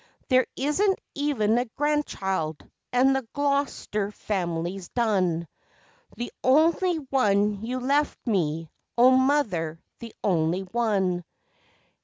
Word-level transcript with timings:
There 0.29 0.47
isn't 0.55 0.97
even 1.13 1.59
a 1.59 1.65
grandchild, 1.77 2.67
and 2.91 3.15
the 3.15 3.21
Gloster 3.33 4.09
family's 4.09 4.89
done 4.89 5.47
The 6.17 6.31
only 6.43 6.95
one 6.95 7.63
you 7.63 7.79
left 7.79 8.17
me, 8.25 8.71
O 8.97 9.11
mother, 9.11 9.79
the 9.99 10.15
only 10.23 10.61
one! 10.61 11.23